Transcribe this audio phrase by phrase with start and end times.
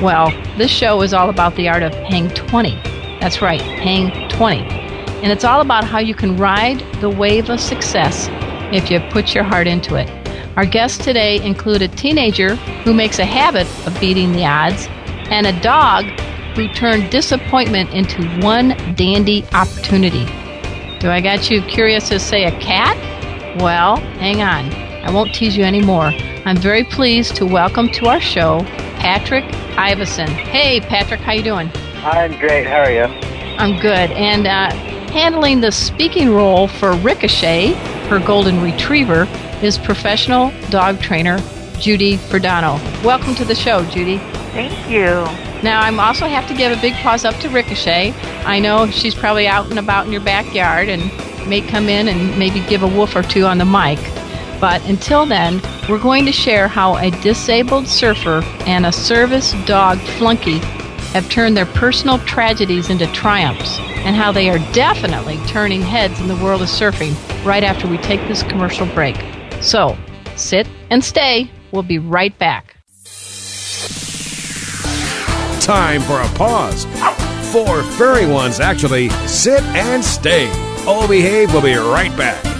[0.00, 2.70] Well, this show is all about the art of Hang 20.
[3.18, 4.60] That's right, Hang 20.
[4.60, 8.28] And it's all about how you can ride the wave of success
[8.72, 10.08] if you put your heart into it.
[10.56, 14.86] Our guests today include a teenager who makes a habit of beating the odds
[15.30, 16.04] and a dog
[16.54, 20.26] who turned disappointment into one dandy opportunity.
[21.00, 22.96] Do I got you curious to say a cat?
[23.60, 24.72] Well, hang on.
[25.04, 26.12] I won't tease you anymore.
[26.44, 28.64] I'm very pleased to welcome to our show
[28.98, 29.44] Patrick
[29.76, 30.28] Ivison.
[30.28, 31.70] Hey, Patrick, how you doing?
[32.04, 32.66] I'm great.
[32.66, 33.04] How are you?
[33.58, 34.10] I'm good.
[34.12, 34.70] And uh,
[35.12, 37.72] handling the speaking role for Ricochet,
[38.08, 39.28] her golden retriever,
[39.62, 41.38] is professional dog trainer
[41.78, 42.78] Judy Fridono.
[43.04, 44.18] Welcome to the show, Judy.
[44.52, 45.24] Thank you.
[45.62, 48.12] Now, I also have to give a big pause up to Ricochet.
[48.44, 51.02] I know she's probably out and about in your backyard and
[51.48, 53.98] may come in and maybe give a woof or two on the mic.
[54.60, 59.98] But until then, we're going to share how a disabled surfer and a service dog
[59.98, 60.58] flunky
[61.12, 66.28] have turned their personal tragedies into triumphs and how they are definitely turning heads in
[66.28, 69.16] the world of surfing right after we take this commercial break.
[69.60, 69.96] So,
[70.36, 71.50] sit and stay.
[71.72, 72.74] We'll be right back.
[75.60, 76.84] Time for a pause.
[77.52, 79.08] Four furry ones, actually.
[79.26, 80.48] Sit and stay.
[80.86, 82.57] All Behave We'll be right back.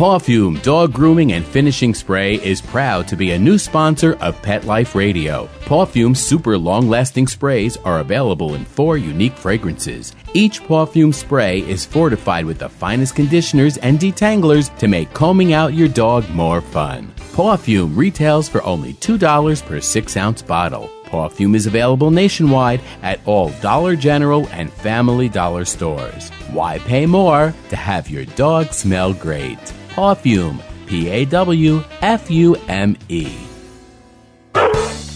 [0.00, 4.64] Pawfume Dog Grooming and Finishing Spray is proud to be a new sponsor of Pet
[4.64, 5.46] Life Radio.
[5.66, 10.16] Pawfume super long lasting sprays are available in four unique fragrances.
[10.32, 15.74] Each Pawfume spray is fortified with the finest conditioners and detanglers to make combing out
[15.74, 17.12] your dog more fun.
[17.34, 20.88] Pawfume retails for only $2 per 6 ounce bottle.
[21.08, 26.30] Pawfume is available nationwide at all Dollar General and Family Dollar stores.
[26.52, 29.58] Why pay more to have your dog smell great?
[29.94, 33.49] Pawfume, P A W F U M E.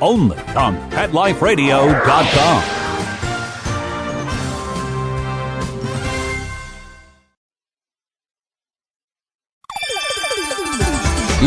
[0.00, 2.78] only on PetLifeRadio.com.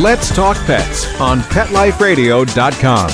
[0.02, 3.10] Let's Talk Pets on PetLifeRadio.com.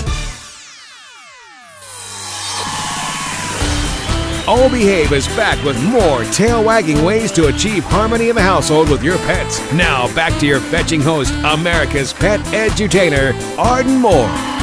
[4.50, 8.90] O Behave is back with more tail wagging ways to achieve harmony in the household
[8.90, 9.60] with your pets.
[9.74, 14.57] Now, back to your fetching host, America's pet edutainer, Arden Moore.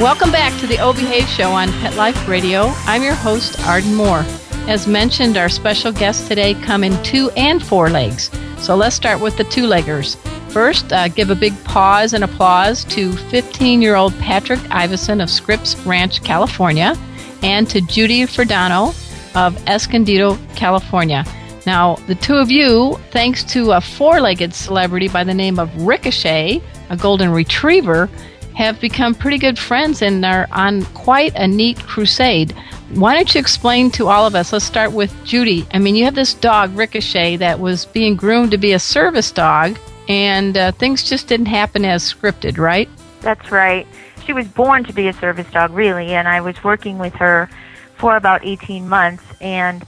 [0.00, 0.92] Welcome back to the O
[1.24, 2.66] Show on Pet Life Radio.
[2.84, 4.26] I'm your host, Arden Moore.
[4.68, 8.30] As mentioned, our special guests today come in two and four legs.
[8.58, 10.16] So let's start with the two leggers.
[10.52, 15.30] First, uh, give a big pause and applause to 15 year old Patrick Ivison of
[15.30, 16.94] Scripps Ranch, California,
[17.42, 18.94] and to Judy Fridono
[19.34, 21.24] of Escondido, California.
[21.64, 25.74] Now, the two of you, thanks to a four legged celebrity by the name of
[25.86, 28.10] Ricochet, a golden retriever,
[28.56, 32.52] have become pretty good friends and are on quite a neat crusade.
[32.94, 34.50] Why don't you explain to all of us?
[34.50, 35.66] Let's start with Judy.
[35.74, 39.30] I mean, you have this dog, Ricochet, that was being groomed to be a service
[39.30, 42.88] dog, and uh, things just didn't happen as scripted, right?
[43.20, 43.86] That's right.
[44.24, 47.50] She was born to be a service dog, really, and I was working with her
[47.96, 49.84] for about 18 months, and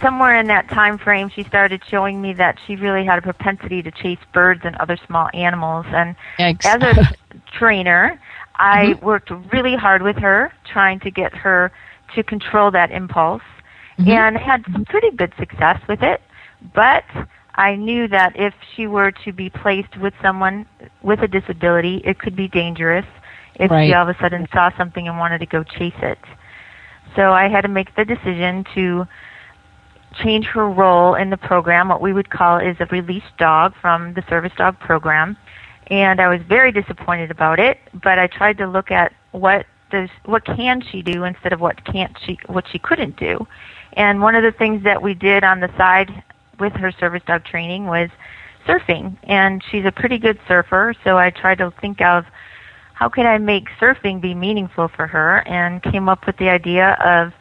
[0.00, 3.82] somewhere in that time frame she started showing me that she really had a propensity
[3.82, 6.64] to chase birds and other small animals and Yikes.
[6.64, 6.94] as a
[7.58, 8.18] trainer
[8.56, 9.02] i Mhm.
[9.02, 11.70] worked really hard with her trying to get her
[12.14, 13.42] to control that impulse
[13.98, 14.08] Mhm.
[14.08, 16.20] and had some pretty good success with it
[16.74, 17.04] but
[17.56, 20.66] i knew that if she were to be placed with someone
[21.02, 23.06] with a disability it could be dangerous
[23.56, 23.86] if Right.
[23.88, 26.18] she all of a sudden saw something and wanted to go chase it
[27.16, 29.06] so i had to make the decision to
[30.14, 31.88] change her role in the program.
[31.88, 35.36] What we would call is a released dog from the service dog program.
[35.88, 40.10] And I was very disappointed about it, but I tried to look at what does
[40.26, 43.46] what can she do instead of what can't she what she couldn't do.
[43.94, 46.22] And one of the things that we did on the side
[46.60, 48.10] with her service dog training was
[48.66, 49.16] surfing.
[49.22, 52.26] And she's a pretty good surfer, so I tried to think of
[52.92, 56.94] how could I make surfing be meaningful for her and came up with the idea
[57.02, 57.32] of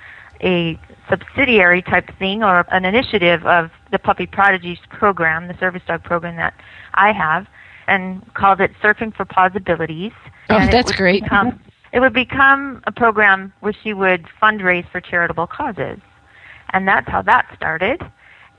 [0.42, 6.04] a subsidiary type thing or an initiative of the Puppy Prodigies program, the service dog
[6.04, 6.54] program that
[6.94, 7.48] I have,
[7.88, 10.12] and called it Surfing for Possibilities.
[10.50, 11.24] Oh, and that's great.
[11.24, 11.59] Become,
[11.94, 16.00] it would become a program where she would fundraise for charitable causes.
[16.74, 18.01] And that's how that started.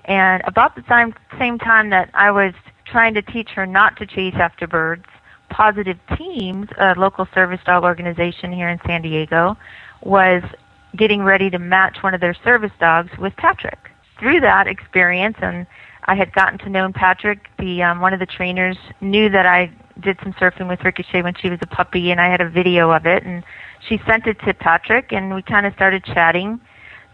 [0.06, 2.54] And about the same, same time that I was
[2.86, 5.04] trying to teach her not to chase after birds,
[5.50, 9.56] Positive Teams, a local service dog organization here in San Diego,
[10.02, 10.42] was
[10.96, 13.78] getting ready to match one of their service dogs with Patrick.
[14.18, 15.66] Through that experience, and
[16.04, 19.70] I had gotten to know Patrick, the um, one of the trainers knew that I
[20.00, 22.90] did some surfing with Ricochet when she was a puppy, and I had a video
[22.90, 23.44] of it, and
[23.88, 26.60] she sent it to Patrick, and we kind of started chatting.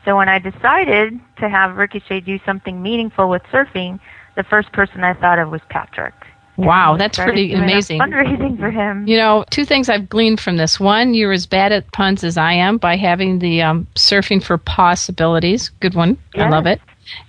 [0.05, 4.01] So when I decided to have Ricochet do something meaningful with surfing,
[4.37, 6.15] the first person I thought of was Patrick.
[6.57, 8.01] Wow, that's pretty amazing.
[8.01, 9.07] Fundraising for him.
[9.09, 10.79] You know, two things I've gleaned from this.
[10.79, 14.57] One, you're as bad at puns as I am by having the um, surfing for
[14.57, 15.71] possibilities.
[15.81, 16.17] Good one.
[16.37, 16.81] I love it.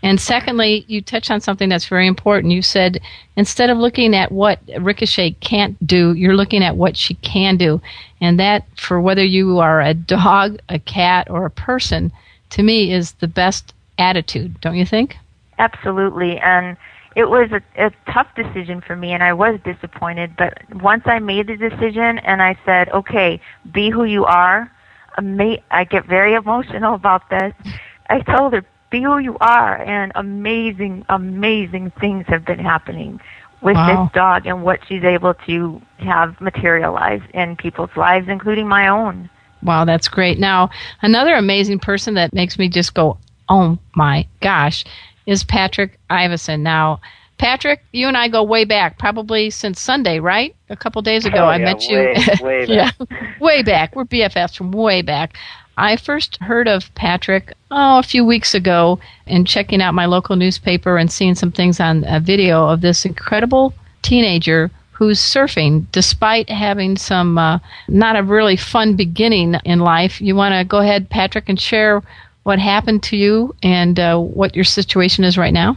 [0.03, 2.53] And secondly, you touched on something that's very important.
[2.53, 3.01] You said
[3.35, 7.81] instead of looking at what Ricochet can't do, you're looking at what she can do.
[8.21, 12.11] And that, for whether you are a dog, a cat, or a person,
[12.51, 15.17] to me is the best attitude, don't you think?
[15.57, 16.37] Absolutely.
[16.39, 16.77] And
[17.15, 20.35] it was a, a tough decision for me, and I was disappointed.
[20.37, 23.39] But once I made the decision and I said, okay,
[23.71, 24.71] be who you are,
[25.17, 27.53] ama- I get very emotional about this.
[28.09, 33.19] I told her, be who you are, and amazing, amazing things have been happening
[33.61, 34.03] with Wow.
[34.05, 39.29] this dog and what she's able to have materialized in people's lives, including my own.
[39.63, 40.37] Wow, that's great.
[40.37, 40.69] Now,
[41.01, 43.17] another amazing person that makes me just go,
[43.49, 44.85] oh my gosh,
[45.25, 46.61] is Patrick Ivison.
[46.61, 46.99] Now,
[47.37, 50.55] Patrick, you and I go way back, probably since Sunday, right?
[50.69, 51.97] A couple days ago, Oh, I yeah, met you.
[51.97, 53.39] way- way yeah, back.
[53.41, 53.95] way back.
[53.95, 55.35] We're BFFs from way back.
[55.77, 60.37] I first heard of Patrick oh a few weeks ago in checking out my local
[60.37, 66.49] newspaper and seeing some things on a video of this incredible teenager who's surfing despite
[66.49, 70.21] having some uh, not a really fun beginning in life.
[70.21, 72.01] You want to go ahead, Patrick, and share
[72.45, 75.75] what happened to you and uh, what your situation is right now?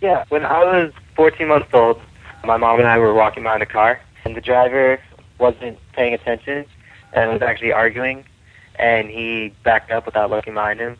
[0.00, 2.00] Yeah, when I was 14 months old,
[2.42, 4.98] my mom and I were walking behind a car, and the driver
[5.38, 6.64] wasn't paying attention
[7.12, 8.24] and was actually arguing,
[8.76, 10.96] and he backed up without looking behind him.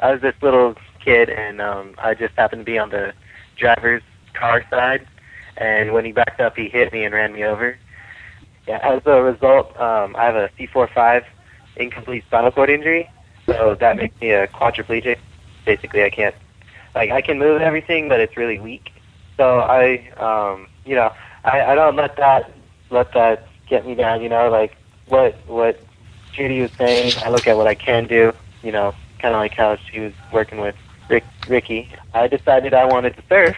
[0.00, 0.74] I was this little
[1.04, 3.12] kid, and um, I just happened to be on the
[3.56, 4.02] driver's
[4.34, 5.06] car side,
[5.56, 7.78] and when he backed up, he hit me and ran me over.
[8.66, 11.24] Yeah, as a result, um, I have a C4-5
[11.76, 13.08] incomplete spinal cord injury,
[13.48, 15.18] so that makes me a quadriplegic.
[15.64, 16.34] Basically, I can't
[16.94, 18.92] like I can move everything, but it's really weak.
[19.36, 21.12] So I, um, you know,
[21.44, 22.52] I, I don't let that
[22.90, 24.22] let that get me down.
[24.22, 24.76] You know, like
[25.06, 25.80] what what
[26.32, 27.14] Judy was saying.
[27.24, 28.32] I look at what I can do.
[28.62, 30.76] You know, kind of like how she was working with
[31.08, 31.90] Rick, Ricky.
[32.14, 33.56] I decided I wanted to surf,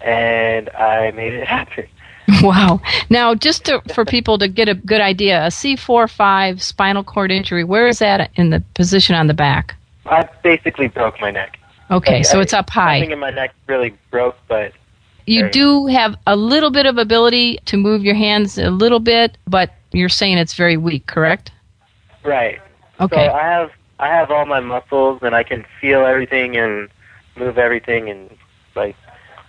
[0.00, 1.86] and I made it happen.
[2.42, 2.80] Wow.
[3.08, 7.62] Now, just to, for people to get a good idea, a C4-5 spinal cord injury,
[7.64, 9.76] where is that in the position on the back?
[10.06, 11.58] I basically broke my neck.
[11.90, 12.98] Okay, Like, so I- it's up high.
[12.98, 14.72] Nothing in my neck really broke, but
[15.26, 19.38] You do have a little bit of ability to move your hands a little bit,
[19.46, 21.52] but you're saying it's very weak, correct?
[22.24, 22.60] right.
[23.00, 23.26] Okay.
[23.26, 26.88] So I have I have all my muscles, and I can feel everything and
[27.36, 28.30] move everything, and
[28.74, 28.96] like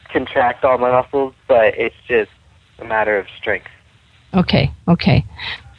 [0.10, 1.34] contract all my muscles.
[1.48, 2.32] But it's just
[2.80, 3.68] a matter of strength.
[4.34, 5.26] Okay, okay.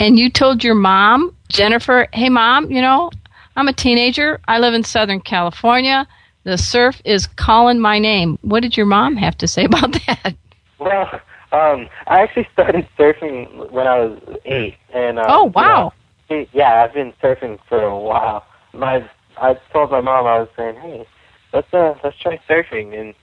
[0.01, 3.11] And you told your mom, Jennifer, hey, mom, you know,
[3.57, 4.41] I'm a teenager.
[4.49, 6.07] I live in Southern California.
[6.45, 8.39] The surf is calling my name.
[8.43, 10.35] What did your mom have to say about that?
[10.79, 11.21] Well,
[11.53, 15.93] um, I actually started surfing when I was eight, and um, Oh, wow.
[16.31, 18.45] you know, yeah, I've been surfing for a while.
[18.73, 21.07] My I told my mom I was saying, hey,
[21.53, 23.15] let's uh let's try surfing, and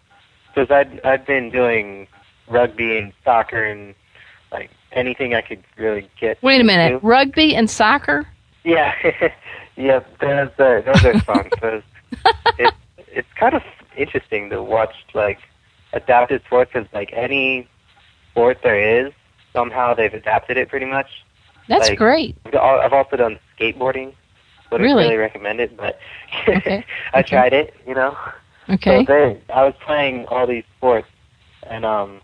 [0.47, 2.07] because I'd I'd been doing
[2.47, 3.95] rugby and soccer and
[4.51, 6.41] like anything I could really get.
[6.41, 6.93] Wait a minute.
[6.93, 7.05] into.
[7.05, 8.27] Rugby and soccer?
[8.63, 8.93] Yeah,
[9.75, 11.49] yeah, those are those are fun.
[11.61, 11.83] Those,
[12.57, 13.63] it's it's kind of
[13.95, 15.39] interesting to watch like
[15.93, 17.67] adapted sports because like any
[18.31, 19.13] sport there is,
[19.53, 21.07] somehow they've adapted it pretty much.
[21.67, 22.37] That's Like, great.
[22.45, 24.13] I've also done skateboarding.
[24.71, 25.03] Wouldn't Really?
[25.05, 25.99] really recommend it, but
[26.47, 26.83] Okay,
[27.13, 27.29] I okay.
[27.29, 27.73] tried it.
[27.87, 28.17] You know.
[28.69, 29.05] Okay.
[29.05, 31.07] So they, I was playing all these sports,
[31.69, 32.19] and um,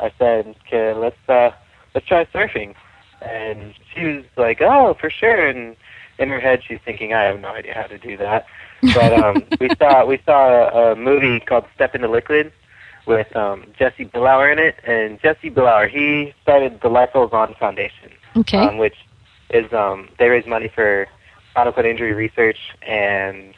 [0.00, 1.50] I said, "Okay, let's uh,
[1.94, 2.74] let's try surfing."
[3.22, 5.76] And she was like, "Oh, for sure." And
[6.18, 8.46] in her head, she's thinking, "I have no idea how to do that."
[8.94, 12.52] But um, we saw we saw a, a movie called Step into Liquid
[13.06, 17.54] with um, Jesse Billauer in it, and Jesse Billauer he started the Life Goes On
[17.58, 18.58] Foundation Okay.
[18.58, 18.96] um, which
[19.50, 21.06] is um, they raise money for
[21.50, 23.54] spinal cord injury research, and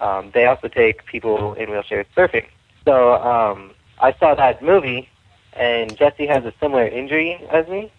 [0.00, 2.46] um, they also take people in wheelchairs surfing.
[2.84, 5.08] So um, I saw that movie,
[5.58, 7.92] and Jesse has a similar injury as me,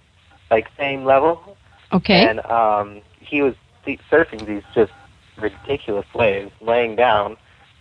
[0.51, 1.57] like same level,
[1.91, 2.27] okay.
[2.27, 3.55] and um, he was
[4.11, 4.91] surfing these just
[5.37, 7.37] ridiculous waves, laying down.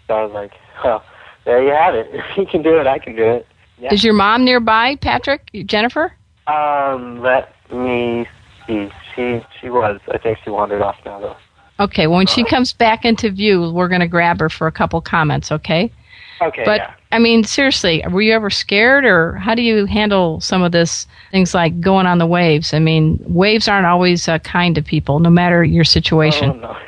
[0.06, 0.52] So I was like,
[0.84, 1.04] well,
[1.44, 2.08] there you have it.
[2.12, 3.46] If he can do it, I can do it.
[3.78, 3.92] Yeah.
[3.92, 5.50] Is your mom nearby, Patrick?
[5.66, 6.12] Jennifer?
[6.46, 8.26] Um, let me
[8.66, 8.90] see.
[9.14, 10.00] She she was.
[10.08, 11.36] I think she wandered off now though.
[11.78, 14.72] Okay, well, when she comes back into view, we're going to grab her for a
[14.72, 15.92] couple comments, okay?
[16.40, 16.64] Okay.
[16.64, 16.94] But yeah.
[17.12, 21.06] I mean, seriously, were you ever scared, or how do you handle some of this
[21.30, 22.74] things like going on the waves?
[22.74, 26.50] I mean, waves aren't always uh, kind to people, no matter your situation.
[26.62, 26.78] Oh,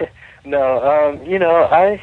[0.00, 0.08] no.
[0.44, 0.82] no.
[0.82, 1.24] Um.
[1.24, 2.02] You know, I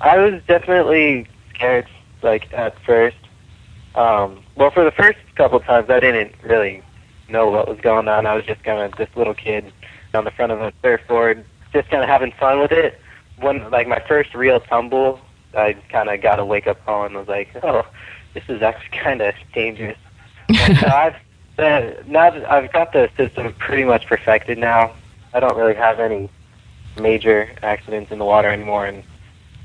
[0.00, 1.86] I was definitely scared.
[2.22, 3.16] Like at first.
[3.94, 4.42] Um.
[4.56, 6.82] Well, for the first couple times, I didn't really
[7.28, 8.26] know what was going on.
[8.26, 9.72] I was just kind of this little kid
[10.14, 13.00] on the front of a surfboard, just kind of having fun with it.
[13.40, 15.20] When like my first real tumble,
[15.56, 17.86] I kind of got a wake up call and was like, oh,
[18.34, 19.98] this is actually kind of dangerous.
[20.56, 21.14] So I've
[21.58, 24.92] uh, now that I've got the system pretty much perfected now.
[25.32, 26.30] I don't really have any
[27.00, 29.02] major accidents in the water anymore, and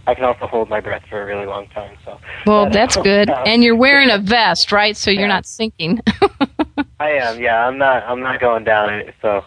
[0.08, 1.96] I can also hold my breath for a really long time.
[2.05, 3.29] So Well, that that's good.
[3.29, 3.48] out.
[3.48, 4.96] And you're wearing a vest, right?
[4.98, 5.27] So you're Yeah.
[5.27, 6.01] not sinking.
[7.00, 7.39] I am.
[7.39, 8.03] Yeah, I'm not.
[8.03, 9.03] I'm not going down.
[9.22, 9.43] So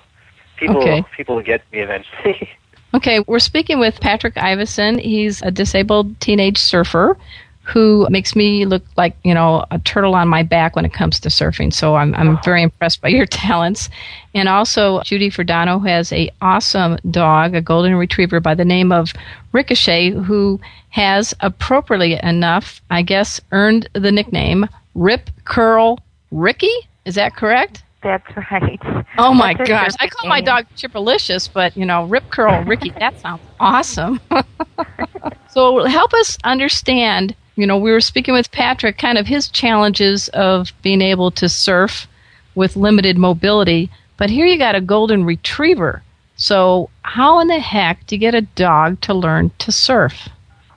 [0.56, 1.04] people Okay.
[1.16, 2.48] people will get me eventually.
[2.94, 5.00] Okay, we're speaking with Patrick Ivison.
[5.00, 7.16] He's a disabled teenage surfer
[7.64, 11.20] who makes me look like, you know, a turtle on my back when it comes
[11.20, 11.72] to surfing.
[11.72, 13.88] So I'm, I'm very impressed by your talents.
[14.34, 19.12] And also, Judy Fridono has a awesome dog, a golden retriever by the name of
[19.52, 25.98] Ricochet, who has appropriately enough, I guess, earned the nickname Rip Curl
[26.30, 26.74] Ricky.
[27.04, 27.81] Is that correct?
[28.02, 28.80] That's right.
[29.16, 29.92] Oh my That's gosh!
[30.00, 32.90] I call my dog Chipperlicious, but you know, Rip Curl Ricky.
[32.98, 34.20] That sounds awesome.
[35.50, 37.34] so help us understand.
[37.56, 41.48] You know, we were speaking with Patrick, kind of his challenges of being able to
[41.48, 42.06] surf
[42.54, 43.90] with limited mobility.
[44.16, 46.02] But here you got a golden retriever.
[46.36, 50.28] So how in the heck do you get a dog to learn to surf?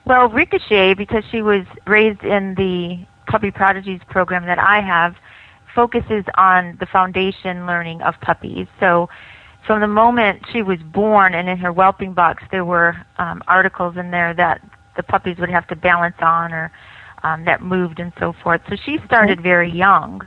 [0.04, 5.16] Well, Ricochet, because she was raised in the Puppy Prodigies program that I have,
[5.76, 8.66] focuses on the foundation learning of puppies.
[8.80, 9.08] So
[9.66, 13.96] from the moment she was born and in her whelping box, there were um, articles
[13.96, 14.60] in there that
[14.96, 16.72] the puppies would have to balance on or
[17.22, 18.62] um, that moved and so forth.
[18.68, 20.26] So she started very young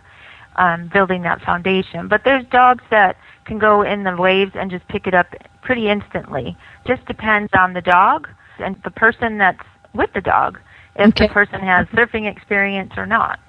[0.58, 2.08] um, building that foundation.
[2.08, 5.27] But there's dogs that can go in the waves and just pick it up
[5.63, 6.56] pretty instantly.
[6.86, 8.27] Just depends on the dog
[8.60, 10.60] and the person that's with the dog,
[10.96, 11.27] if Okay.
[11.27, 13.39] the person has surfing experience or not.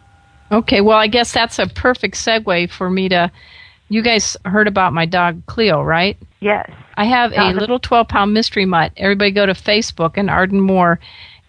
[0.53, 3.31] Okay, well, I guess that's a perfect segue for me to.
[3.89, 6.17] You guys heard about my dog Cleo, right?
[6.39, 6.71] Yes.
[6.95, 7.59] I have a uh-huh.
[7.59, 8.93] little 12 pound mystery mutt.
[8.97, 11.01] Everybody go to Facebook and Arden Moore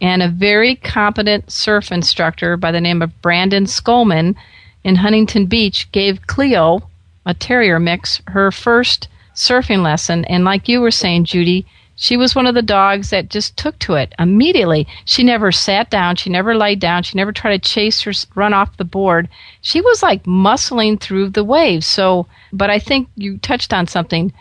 [0.01, 4.35] and a very competent surf instructor by the name of Brandon Skolman
[4.83, 6.81] in Huntington Beach gave Cleo,
[7.25, 10.25] a terrier mix, her first surfing lesson.
[10.25, 13.77] And like you were saying, Judy, she was one of the dogs that just took
[13.79, 14.87] to it immediately.
[15.05, 16.15] She never sat down.
[16.15, 17.03] She never laid down.
[17.03, 19.29] She never tried to chase or run off the board.
[19.61, 21.85] She was like muscling through the waves.
[21.85, 24.33] So, but I think you touched on something.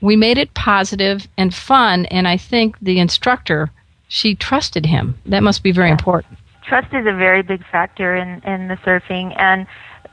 [0.00, 3.70] We made it positive and fun, and I think the instructor
[4.08, 5.18] she trusted him.
[5.26, 6.38] That must be very important.
[6.62, 9.66] Trust is a very big factor in in the surfing, and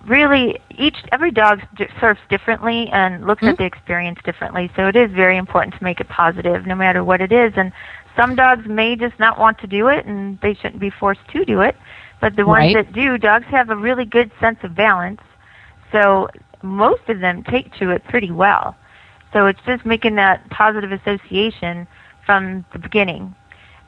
[0.06, 1.62] really each every dog
[2.00, 3.52] surfs differently and looks mm-hmm.
[3.52, 4.72] at the experience differently.
[4.76, 7.54] So it is very important to make it positive, no matter what it is.
[7.56, 7.72] And
[8.16, 11.46] some dogs may just not want to do it, and they shouldn't be forced to
[11.46, 11.76] do it.
[12.22, 12.86] But the ones right.
[12.86, 15.22] that do, dogs have a really good sense of balance.
[15.92, 16.30] So
[16.62, 18.76] most of them take to it pretty well.
[19.34, 21.88] So it's just making that positive association
[22.26, 23.36] from the beginning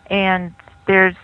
[0.08, 0.54] and
[0.88, 1.16] there's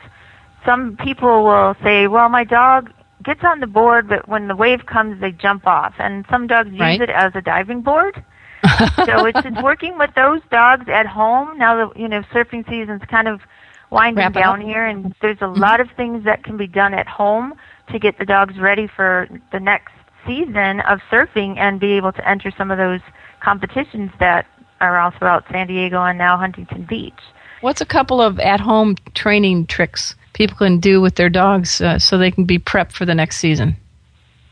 [0.65, 2.91] some people will say, well, my dog
[3.23, 5.93] gets on the board, but when the wave comes, they jump off.
[5.99, 6.93] And some dogs right.
[6.93, 8.23] use it as a diving board.
[9.05, 11.57] so it's, it's working with those dogs at home.
[11.57, 13.41] Now that, you know, surfing season's kind of
[13.89, 15.61] winding Wrap down here, and there's a mm-hmm.
[15.61, 17.53] lot of things that can be done at home
[17.91, 19.93] to get the dogs ready for the next
[20.25, 23.01] season of surfing and be able to enter some of those
[23.41, 24.45] competitions that
[24.79, 27.13] are all throughout San Diego and now Huntington Beach.
[27.61, 31.99] What's a couple of at home training tricks people can do with their dogs uh,
[31.99, 33.77] so they can be prepped for the next season?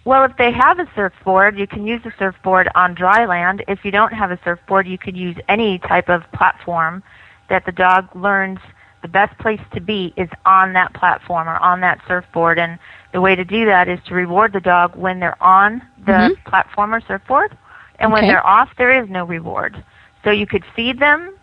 [0.06, 3.64] Well, if they have a surfboard, you can use the surfboard on dry land.
[3.68, 7.04] If you don't have a surfboard, you could use any type of platform
[7.50, 8.60] that the dog learns
[9.02, 12.60] the best place to be is on that platform or on that surfboard.
[12.60, 12.80] And
[13.14, 16.50] the way to do that is to reward the dog when they're on the mm-hmm.
[16.50, 17.58] platform or surfboard.
[18.00, 18.22] And okay.
[18.22, 19.84] when they're off, there is no reward.
[20.24, 21.34] So you could feed them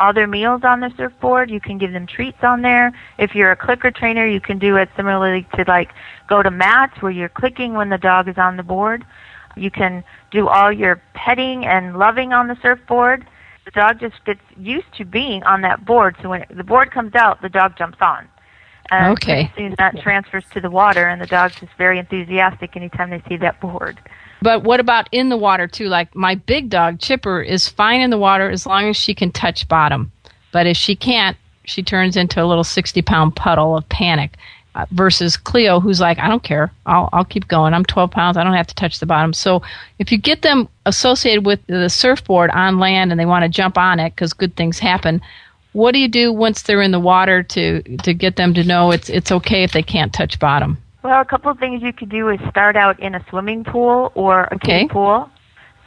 [0.00, 1.50] all their meals on the surfboard.
[1.50, 2.92] You can give them treats on there.
[3.18, 5.90] If you're a clicker trainer, you can do it similarly to like
[6.28, 9.04] go to mats where you're clicking when the dog is on the board.
[9.56, 13.26] You can do all your petting and loving on the surfboard.
[13.66, 17.14] The dog just gets used to being on that board, so when the board comes
[17.14, 18.26] out, the dog jumps on.
[18.90, 19.52] And okay.
[19.56, 23.36] soon that transfers to the water, and the dog's just very enthusiastic anytime they see
[23.36, 23.98] that board.
[24.42, 25.88] But what about in the water too?
[25.88, 29.30] Like my big dog Chipper is fine in the water as long as she can
[29.30, 30.10] touch bottom.
[30.52, 34.36] But if she can't, she turns into a little 60 pound puddle of panic.
[34.72, 36.70] Uh, versus Cleo, who's like, I don't care.
[36.86, 37.74] I'll, I'll keep going.
[37.74, 38.36] I'm 12 pounds.
[38.36, 39.32] I don't have to touch the bottom.
[39.32, 39.62] So
[39.98, 43.76] if you get them associated with the surfboard on land and they want to jump
[43.76, 45.22] on it because good things happen,
[45.72, 48.90] what do you do once they're in the water to, to get them to know
[48.90, 50.78] it's, it's okay if they can't touch bottom?
[51.02, 54.12] Well, a couple of things you could do is start out in a swimming pool
[54.14, 54.80] or a okay.
[54.80, 55.30] kiddie pool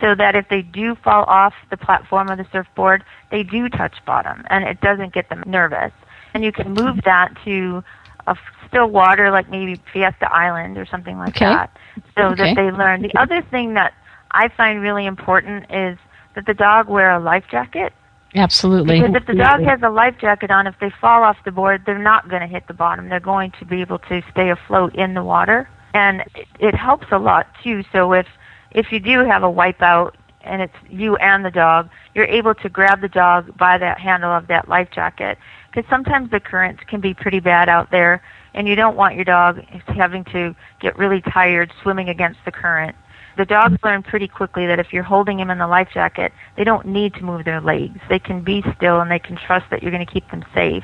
[0.01, 3.95] so that if they do fall off the platform of the surfboard, they do touch
[4.05, 5.91] bottom and it doesn't get them nervous.
[6.33, 7.83] And you can move that to
[8.25, 8.35] a
[8.67, 11.45] still water like maybe Fiesta Island or something like okay.
[11.45, 11.77] that
[12.15, 12.53] so okay.
[12.53, 13.01] that they learn.
[13.01, 13.93] The other thing that
[14.31, 15.97] I find really important is
[16.35, 17.93] that the dog wear a life jacket
[18.35, 18.99] Absolutely.
[18.99, 21.83] Because if the dog has a life jacket on, if they fall off the board,
[21.85, 23.09] they're not going to hit the bottom.
[23.09, 27.07] They're going to be able to stay afloat in the water, and it, it helps
[27.11, 27.83] a lot too.
[27.91, 28.27] So if
[28.71, 32.69] if you do have a wipeout and it's you and the dog, you're able to
[32.69, 35.37] grab the dog by that handle of that life jacket.
[35.71, 38.21] Because sometimes the currents can be pretty bad out there,
[38.53, 42.95] and you don't want your dog having to get really tired swimming against the current
[43.37, 46.63] the dogs learn pretty quickly that if you're holding them in the life jacket, they
[46.63, 47.99] don't need to move their legs.
[48.09, 50.83] They can be still and they can trust that you're going to keep them safe.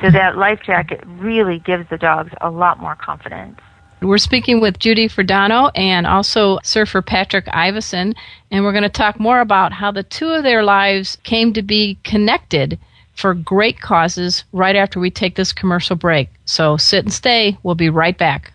[0.00, 3.60] So that life jacket really gives the dogs a lot more confidence.
[4.02, 8.14] We're speaking with Judy Fridono and also surfer Patrick Ivison,
[8.50, 11.62] and we're going to talk more about how the two of their lives came to
[11.62, 12.78] be connected
[13.14, 16.28] for great causes right after we take this commercial break.
[16.44, 17.56] So sit and stay.
[17.62, 18.53] We'll be right back.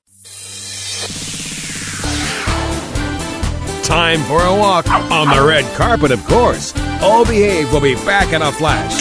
[3.89, 6.77] Time for a walk on the red carpet, of course.
[7.01, 8.93] All Behave will be back in a flash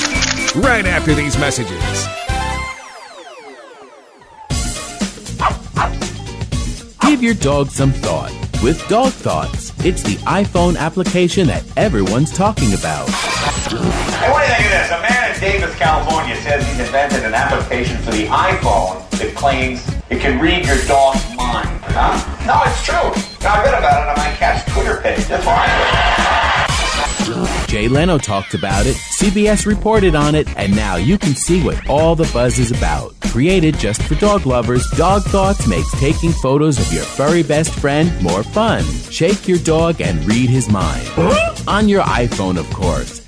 [0.57, 2.07] right after these messages.
[7.03, 9.74] Give your dog some thought with Dog Thoughts.
[9.85, 13.11] It's the iPhone application that everyone's talking about.
[13.11, 14.90] What do you think of this?
[14.90, 19.87] A man in Davis, California says he's invented an application for the iPhone that claims
[20.09, 21.68] it can read your dog's mind.
[21.83, 22.38] Huh?
[22.48, 22.96] No, it's true.
[23.46, 25.26] I read about it on my cat's Twitter page.
[25.26, 25.66] That's why
[27.68, 31.87] Jay Leno talked about it, CBS reported on it, and now you can see what
[31.90, 33.14] all the buzz is about.
[33.20, 38.11] Created just for dog lovers, Dog Thoughts makes taking photos of your furry best friend
[38.22, 38.82] more fun.
[39.11, 41.06] Shake your dog and read his mind.
[41.68, 43.28] On your iPhone, of course.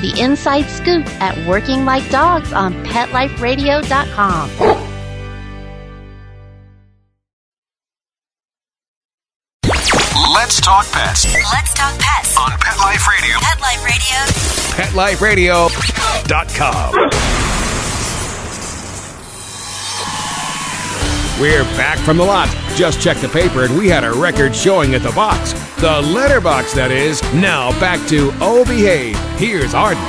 [0.00, 4.50] the inside scoop at Working Like Dogs on PetLifeRadio.com.
[10.34, 13.36] Let's talk pets Let's talk pets on Pet Life Radio.
[13.40, 13.60] Pet
[14.94, 15.68] Life Radio.
[15.68, 17.55] PetLifeRadio.com.
[21.38, 22.48] We're back from the lot.
[22.76, 25.52] Just checked the paper and we had a record showing at the box.
[25.82, 27.22] The letterbox, that is.
[27.34, 29.18] Now back to Oh Behave.
[29.38, 30.02] Here's Arden.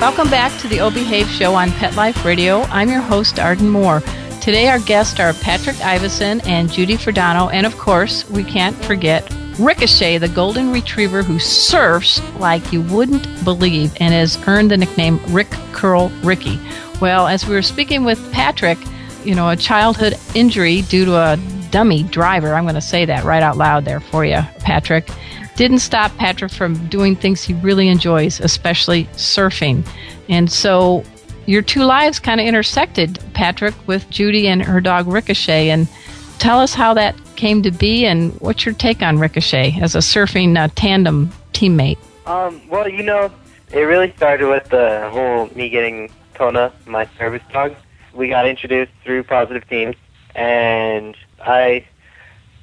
[0.00, 2.62] Welcome back to the O Behave Show on Pet Life Radio.
[2.62, 4.00] I'm your host, Arden Moore.
[4.40, 9.30] Today, our guests are Patrick Ivison and Judy Fridono, and of course, we can't forget
[9.58, 15.20] Ricochet, the golden retriever who surfs like you wouldn't believe and has earned the nickname
[15.28, 16.58] Rip Curl Ricky.
[16.98, 18.78] Well, as we were speaking with Patrick,
[19.26, 21.36] you know, a childhood injury due to a
[21.70, 25.08] dummy driver, I'm going to say that right out loud there for you, Patrick,
[25.56, 29.86] didn't stop Patrick from doing things he really enjoys, especially surfing.
[30.28, 31.04] And so
[31.46, 35.70] your two lives kind of intersected, Patrick, with Judy and her dog Ricochet.
[35.70, 35.88] And
[36.38, 39.98] tell us how that came to be and what's your take on Ricochet as a
[39.98, 41.98] surfing uh, tandem teammate?
[42.26, 43.30] Um, well, you know,
[43.72, 47.74] it really started with the whole me getting Kona, my service dog.
[48.16, 49.94] We got introduced through Positive Teams,
[50.34, 51.86] and I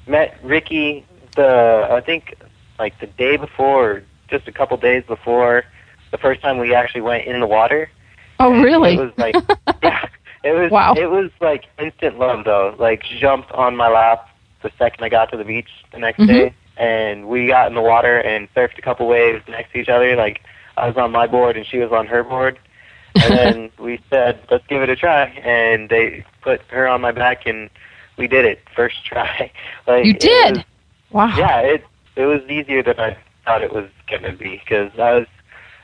[0.06, 2.34] met Ricky the I think
[2.78, 5.64] like the day before, or just a couple days before
[6.10, 7.88] the first time we actually went in the water.
[8.40, 8.94] Oh, really?
[8.94, 9.34] It was like
[9.82, 10.06] yeah,
[10.42, 10.94] it was Wow.
[10.96, 12.74] it was like instant love though.
[12.78, 14.28] Like jumped on my lap
[14.62, 16.26] the second I got to the beach the next Mhm.
[16.26, 19.88] day, and we got in the water and surfed a couple waves next to each
[19.88, 20.16] other.
[20.16, 20.40] Like
[20.76, 22.58] I was on my board and she was on her board,
[23.16, 27.12] and then we said let's give it a try, and they put her on my
[27.12, 27.70] back and
[28.16, 29.50] we did it first try.
[29.86, 30.56] like You did?
[30.56, 30.64] was-
[31.10, 31.36] Wow.
[31.36, 31.84] yeah, it
[32.16, 35.26] it was easier than I thought it was gonna be because I was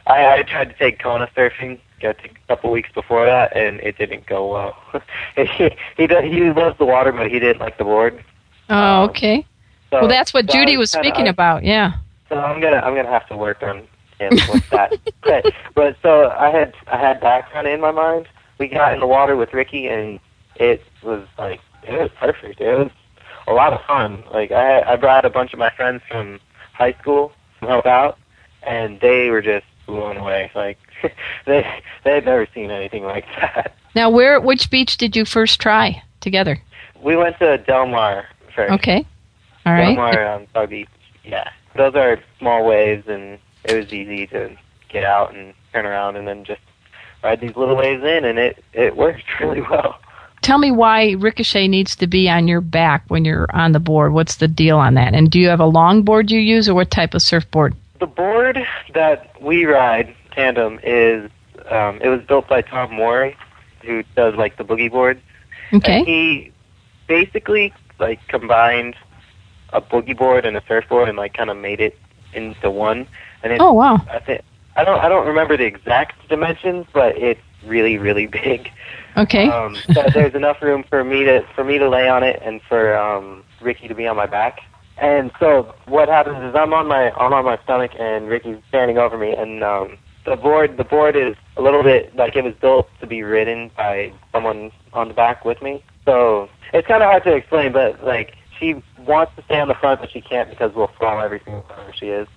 [0.07, 3.79] I, I tried to take Kona surfing I think a couple weeks before that and
[3.81, 4.77] it didn't go well.
[5.37, 8.25] he he does, he loves the water but he didn't like the board.
[8.71, 9.47] Oh, um, okay.
[9.91, 11.63] So, well, that's what so Judy was kinda- speaking I- about.
[11.65, 11.93] Yeah.
[12.29, 13.87] So I'm gonna I'm gonna have to work on
[14.21, 14.93] him with that.
[15.23, 18.29] but but so I had I had that kind of in my mind.
[18.59, 20.21] We got in the water with Ricky and
[20.57, 22.61] it was like it was perfect.
[22.61, 22.91] It was
[23.47, 24.23] a lot of fun.
[24.33, 26.39] Like I I brought a bunch of my friends from
[26.75, 28.19] high school to help out,
[28.63, 30.51] and they were just blown away.
[30.55, 30.79] Like
[31.47, 31.67] they
[32.05, 33.75] they had never seen anything like that.
[33.95, 36.63] Now, where, which beach did you first try together?
[37.03, 38.73] We went to Del Mar first.
[38.75, 39.05] Okay.
[39.67, 39.87] all right.
[39.87, 39.95] Del.
[39.97, 40.89] Mar on Dog Beach.
[41.25, 44.57] Yeah, those are small waves, and it was easy to
[44.89, 46.61] get out and turn around, and then just
[47.23, 49.99] ride these little waves in, and it it worked really well.
[50.43, 54.15] Tell me why Ricochet needs to be on your back when you're on the board.
[54.15, 55.13] What's the deal on that?
[55.13, 57.77] And do you have a long board you use, or what type of surfboard?
[57.99, 58.59] The board
[58.95, 61.31] that we ride tandem is
[61.71, 63.37] um, it was built by Tom Morey,
[63.83, 65.21] who does like the boogie boards.
[65.73, 65.99] Okay.
[65.99, 66.53] And he
[67.07, 68.97] basically like combined
[69.73, 71.99] a boogie board and a surfboard and like kind of made it
[72.33, 73.07] into one.
[73.43, 73.97] And it, Oh, wow.
[74.11, 74.43] I think
[74.77, 78.71] I don't I don't remember the exact dimensions, but it's really really big.
[79.17, 79.49] Okay.
[79.49, 82.61] Um, so there's enough room for me to for me to lay on it and
[82.63, 84.61] for um, Ricky to be on my back.
[84.99, 88.99] And so what happens is I'm on my I'm on my stomach and Ricky's standing
[88.99, 92.55] over me and um, the board the board is a little bit like it was
[92.61, 95.83] built to be ridden by someone on the back with me.
[96.05, 99.75] So it's kind of hard to explain, but like she wants to stay on the
[99.75, 102.29] front, but she can't because we'll fall every single time she is.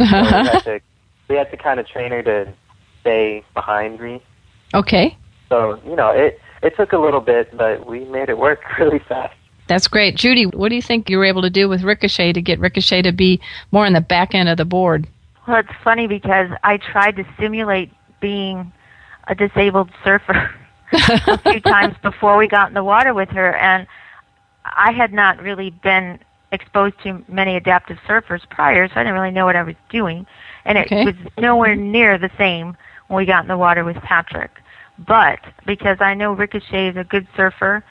[0.06, 0.80] So we had to
[1.28, 2.52] we had to kind of train her to
[3.00, 4.22] stay behind me.
[4.74, 5.16] Okay.
[5.48, 8.98] So you know it it took a little bit, but we made it work really
[9.00, 9.34] fast.
[9.66, 10.16] That's great.
[10.16, 13.02] Judy, what do you think you were able to do with Ricochet to get Ricochet
[13.02, 15.06] to be more on the back end of the board?
[15.46, 18.72] Well, it's funny because I tried to simulate being
[19.28, 20.50] a disabled surfer
[20.92, 23.86] a few times before we got in the water with her, and
[24.64, 26.18] I had not really been
[26.52, 30.26] exposed to many adaptive surfers prior, so I didn't really know what I was doing,
[30.64, 31.04] and it Okay.
[31.04, 32.76] was nowhere near the same
[33.08, 34.50] when we got in the water with Patrick.
[35.06, 37.82] But because I know Ricochet is a good surfer,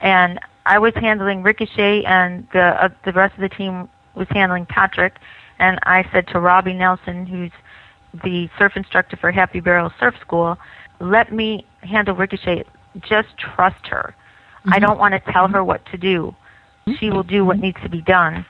[0.00, 4.66] and I was handling Ricochet, and the uh, the rest of the team was handling
[4.66, 5.14] Patrick,
[5.58, 7.52] and I said to Robbie Nelson, who's
[8.24, 10.58] the surf instructor for Happy Barrel Surf School,
[11.00, 12.64] let me handle Ricochet.
[13.00, 14.14] Just trust her.
[14.66, 16.34] I don't want to tell her what to do.
[16.98, 18.44] She will do what needs to be done.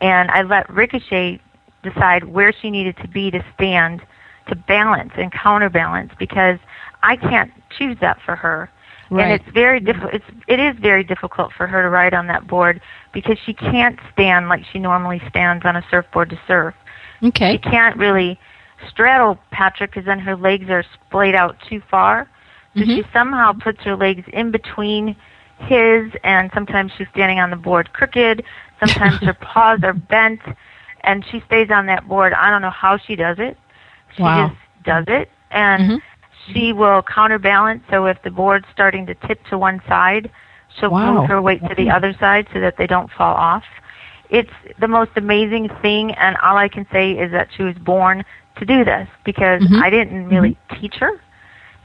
[0.00, 1.40] And I let Ricochet
[1.82, 4.02] decide where she needed to be to stand
[4.48, 6.58] to balance and counterbalance because
[7.02, 8.70] I can't choose that for her.
[9.10, 9.24] Right.
[9.24, 10.14] And it's very difficult.
[10.14, 12.80] It's it is very difficult for her to ride on that board
[13.12, 16.74] because she can't stand like she normally stands on a surfboard to surf.
[17.22, 17.52] Okay.
[17.52, 18.38] She can't really
[18.88, 22.28] straddle Patrick because then her legs are splayed out too far.
[22.74, 22.96] So Mm-hmm.
[22.96, 25.14] she somehow puts her legs in between
[25.66, 28.44] his, and sometimes she's standing on the board crooked.
[28.80, 30.40] Sometimes her paws are bent,
[31.02, 32.32] and she stays on that board.
[32.32, 33.56] I don't know how she does it.
[34.22, 34.34] She Wow.
[34.34, 35.92] just does it, and
[36.52, 37.82] she will counterbalance.
[37.90, 40.30] So if the board's starting to tip to one side,
[40.78, 41.02] she'll Wow.
[41.02, 43.64] move her weight to the other side so that they don't fall off.
[44.30, 48.24] It's the most amazing thing, and all I can say is that she was born
[48.56, 49.82] to do this because Mhm.
[49.82, 51.20] I didn't really teach her.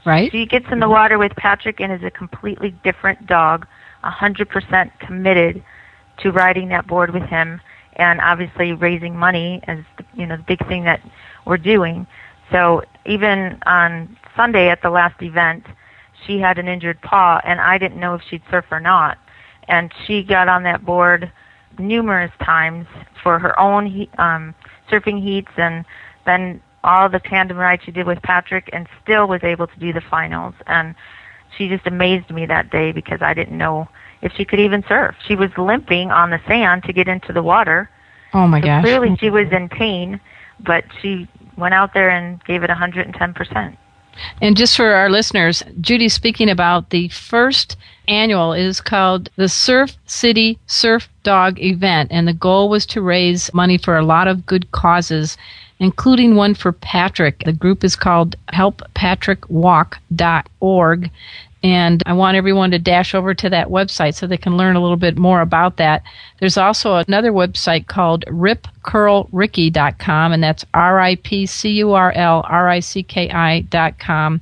[0.04, 0.30] Right.
[0.32, 3.66] She gets in the water with Patrick and is a completely different dog,
[4.02, 5.62] a hundred percent committed
[6.18, 7.60] to riding that board with him,
[7.94, 9.84] and obviously raising money the,
[10.14, 11.00] you know the big thing that
[11.46, 12.06] we're doing.
[12.50, 15.66] So even on Sunday at the last event,
[16.26, 19.18] she had an injured paw, and I didn't know if she'd surf or not.
[19.68, 21.30] And she got on that board
[21.78, 22.86] numerous times
[23.22, 24.54] for her own um,
[24.90, 25.84] surfing heats, and
[26.26, 29.92] then all the tandem rides she did with Patrick, and still was able to do
[29.92, 30.54] the finals.
[30.66, 30.94] And
[31.56, 33.88] she just amazed me that day because I didn't know
[34.22, 35.14] if she could even surf.
[35.26, 37.90] She was limping on the sand to get into the water.
[38.32, 38.84] Oh my so gosh.
[38.84, 40.20] Clearly, she was in pain,
[40.60, 43.76] but she went out there and gave it 110%.
[44.40, 47.76] And just for our listeners, Judy's speaking about the first
[48.08, 53.00] annual it is called the Surf City Surf Dog event and the goal was to
[53.00, 55.36] raise money for a lot of good causes
[55.80, 57.42] including one for Patrick.
[57.44, 61.10] The group is called helppatrickwalk.org
[61.62, 64.80] and I want everyone to dash over to that website so they can learn a
[64.80, 66.02] little bit more about that.
[66.38, 74.40] There's also another website called ripcurlricky.com, and that's R-I-P-C-U-R-L-R-I-C-K-I dot com.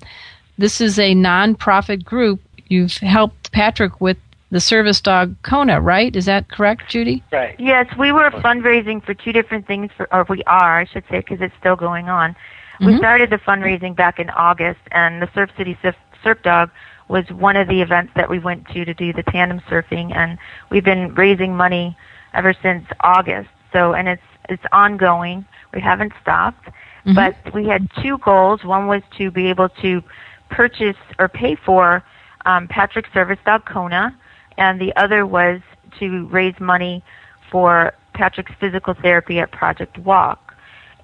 [0.58, 2.40] This is a nonprofit group.
[2.68, 4.18] You've helped Patrick with
[4.50, 6.14] the service dog Kona, right?
[6.14, 7.22] Is that correct, Judy?
[7.32, 7.54] Right.
[7.58, 11.18] Yes, we were fundraising for two different things, for, or we are, I should say,
[11.18, 12.34] because it's still going on.
[12.80, 12.98] We Mhm.
[12.98, 16.70] started the fundraising back in August, and the Surf City Surf, Surf Dog
[17.08, 20.38] was one of the events that we went to to do the tandem surfing, and
[20.70, 21.96] we've been raising money
[22.34, 23.50] ever since August.
[23.72, 25.44] So, and it's it's ongoing.
[25.74, 26.70] We haven't stopped,
[27.04, 27.14] Mhm.
[27.14, 28.64] but we had two goals.
[28.64, 30.02] One was to be able to
[30.48, 32.02] purchase or pay for
[32.46, 34.14] um, Patrick's service dog Kona,
[34.58, 35.60] and the other was
[35.98, 37.02] to raise money
[37.50, 40.54] for Patrick's physical therapy at Project Walk.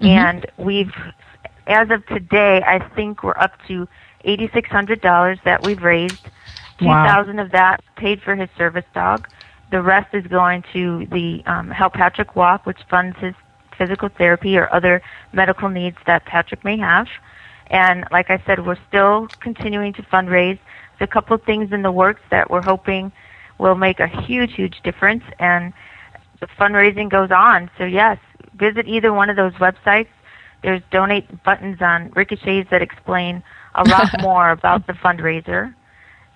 [0.01, 0.09] Mhm.
[0.09, 0.93] And we've,
[1.65, 3.87] as of today, I think we're up to
[4.25, 6.29] eighty-six hundred dollars that we've raised.
[6.77, 7.07] Two Wow.
[7.07, 9.27] thousand of that paid for his service dog.
[9.71, 13.33] The rest is going to the um, Help Patrick Walk, which funds his
[13.77, 15.01] physical therapy or other
[15.33, 17.07] medical needs that Patrick may have.
[17.67, 20.59] And like I said, we're still continuing to fundraise.
[20.99, 23.11] There's a couple of things in the works that we're hoping
[23.57, 25.23] will make a huge, huge difference.
[25.39, 25.73] And
[26.39, 27.69] the fundraising goes on.
[27.77, 28.17] So yes,
[28.55, 30.07] visit either one of those websites.
[30.63, 33.43] There's donate buttons on ricochets that explain
[33.75, 35.73] a lot more about the fundraiser.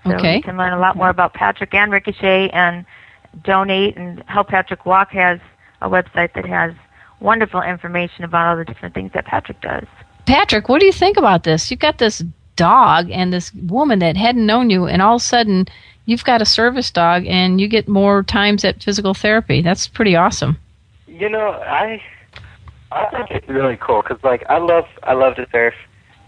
[0.06, 0.38] So Okay.
[0.38, 2.86] you can learn a lot more about Patrick and Ricochet and
[3.44, 5.40] donate and help Patrick Walk has
[5.82, 6.74] a website that has
[7.20, 9.86] wonderful information about all the different things that Patrick does.
[10.26, 11.70] Patrick, what do you think about this?
[11.70, 12.24] You've got this
[12.56, 15.66] dog and this woman that hadn't known you, and all of a sudden
[16.10, 19.62] you've got a service dog and you get more times at physical therapy.
[19.62, 20.58] That's pretty awesome.
[21.08, 22.02] You know, I
[22.92, 25.76] I think it's really cool because like I love I love to surf,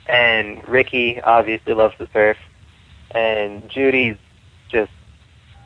[0.07, 2.37] and Ricky obviously loves to surf,
[3.11, 4.17] and Judy's
[4.69, 4.91] just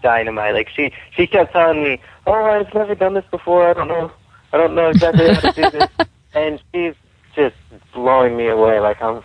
[0.02, 0.54] dynamite.
[0.54, 3.70] Like she she kept telling me, "Oh, I've never done this before.
[3.70, 4.12] I don't know
[4.54, 5.90] I don't know exactly how to do this,"
[6.34, 6.94] and she's
[7.36, 7.56] just
[7.94, 8.80] blowing me away.
[8.80, 9.22] Like I'm.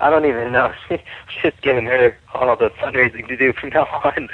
[0.00, 0.72] I don't even know.
[0.88, 1.00] She's
[1.42, 4.28] just giving her all the fundraising to do from now on.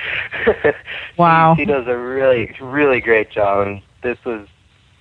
[1.17, 1.55] Wow.
[1.55, 3.67] she, she does a really, really great job.
[3.67, 4.49] And this was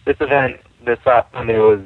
[0.06, 1.82] this event this last Sunday was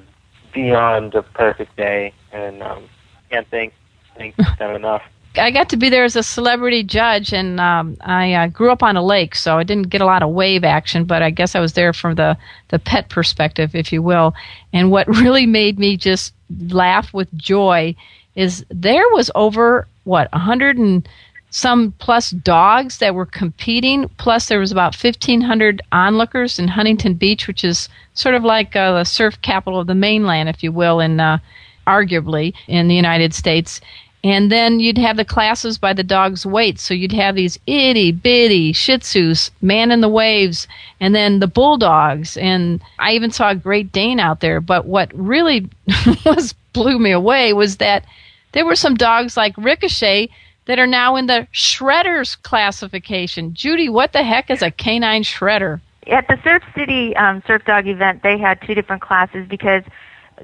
[0.54, 2.90] beyond a perfect day, and um,
[3.30, 3.74] can't thank
[4.16, 5.04] thank them enough.
[5.36, 8.82] I got to be there as a celebrity judge, and um, I uh, grew up
[8.82, 11.06] on a lake, so I didn't get a lot of wave action.
[11.06, 12.38] But I guess I was there from the
[12.70, 14.34] the pet perspective, if you will.
[14.74, 16.34] And what really made me just
[16.70, 17.96] laugh with joy
[18.38, 21.10] is there was over what a hundred and
[21.50, 24.10] some plus dogs that were competing.
[24.18, 28.76] Plus, there was about fifteen hundred onlookers in Huntington Beach, which is sort of like
[28.76, 31.40] uh, the surf capital of the mainland, if you will, in uh,
[31.88, 33.82] arguably in the United States.
[34.24, 36.80] And then you'd have the classes by the dog's weight.
[36.80, 40.68] So you'd have these itty bitty Shih Tzus, man in the waves,
[41.00, 42.36] and then the bulldogs.
[42.38, 44.60] And I even saw a Great Dane out there.
[44.60, 45.70] But what really
[46.26, 48.06] was blew me away was that
[48.54, 50.30] there were some dogs like Ricochet
[50.66, 53.54] that are now in the shredders classification.
[53.54, 55.82] Judy, what the heck is a canine shredder?
[56.08, 59.84] At the Surf City um, Surf Dog event, they had two different classes because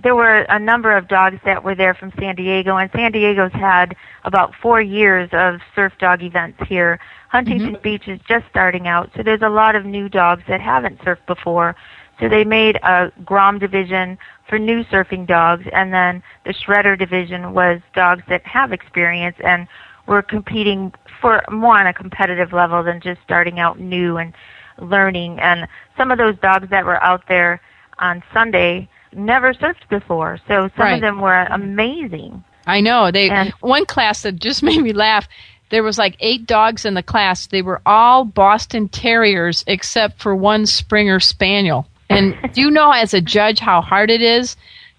[0.01, 3.51] there were a number of dogs that were there from San Diego, and San Diego's
[3.51, 6.99] had about four years of surf dog events here.
[7.29, 10.99] Huntington Beach is just starting out, so there's a lot of new dogs that haven't
[10.99, 11.75] surfed before.
[12.19, 17.53] So they made a Grom division for new surfing dogs, and then the Shredder division
[17.53, 19.67] was dogs that have experience and
[20.05, 24.33] were competing for more on a competitive level than just starting out new and
[24.79, 25.39] learning.
[25.39, 27.61] And some of those dogs that were out there
[27.99, 30.93] on Sunday never surfed before, so some Right.
[30.95, 32.43] of them were amazing.
[32.65, 33.11] I know.
[33.11, 35.27] They one class that just made me laugh.
[35.69, 37.47] There was like eight dogs in the class.
[37.47, 41.87] They were all Boston Terriers except for one Springer Spaniel.
[42.17, 44.55] And do you know, as a judge, how hard it is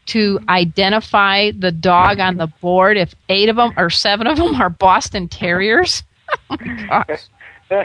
[0.06, 4.54] to identify the dog on the board if eight of them or seven of them
[4.60, 6.02] are Boston Terriers?
[7.70, 7.84] Oh.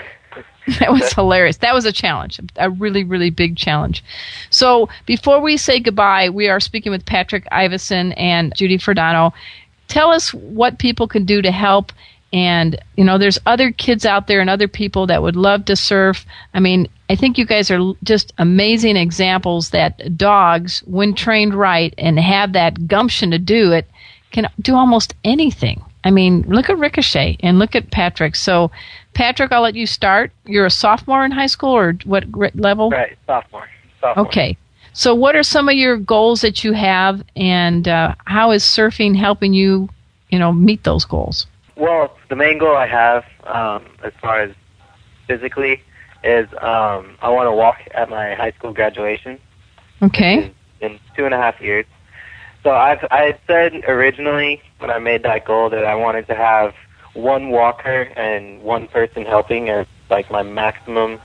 [0.80, 1.58] That was hilarious.
[1.58, 4.04] That was a challenge, a really, really big challenge.
[4.50, 9.34] So before we say goodbye, we are speaking with Patrick Ivison and Judy Fridono.
[9.88, 11.92] Tell us what people can do to help.
[12.32, 15.76] And, you know, there's other kids out there and other people that would love to
[15.76, 16.26] surf.
[16.54, 21.94] I mean, I think you guys are just amazing examples that dogs, when trained right
[21.98, 23.90] and have that gumption to do it,
[24.32, 25.84] can do almost anything.
[26.04, 28.36] I mean, look at Ricochet and look at Patrick.
[28.36, 28.72] So,
[29.14, 30.32] Patrick, I'll let you start.
[30.46, 32.92] You're a sophomore in high school, or what level?
[32.92, 33.68] Right, sophomore.
[34.00, 34.28] Sophomore.
[34.28, 34.58] Okay.
[34.94, 39.16] So, what are some of your goals that you have, and uh, how is surfing
[39.16, 39.90] helping you,
[40.30, 41.48] you know, meet those goals?
[41.76, 44.54] Well, the main goal I have, um, as far as
[45.28, 45.82] physically,
[46.24, 49.40] is um, I want to walk at my high school graduation
[50.02, 50.52] Okay.
[50.82, 51.86] in two and a half years.
[52.64, 56.36] So I've I had said originally when I made that goal that I wanted to
[56.36, 56.74] have
[57.14, 61.20] one walker and one person helping as like my maximum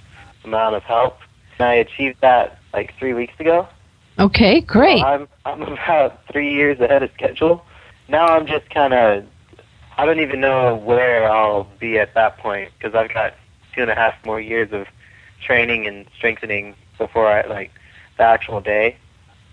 [0.44, 1.18] amount of help.
[1.58, 3.68] And I achieved that like three weeks ago.
[4.18, 4.60] Okay.
[4.60, 5.00] Great.
[5.00, 7.64] So I'm I'm about three years ahead of schedule.
[8.08, 9.24] Now I'm just kind of
[9.96, 13.34] I don't even know where I'll be at that point because I've got
[13.74, 14.86] two and a half more years of
[15.44, 17.70] training and strengthening before I like
[18.16, 18.96] the actual day.